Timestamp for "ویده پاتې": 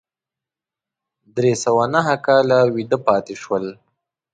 2.75-3.35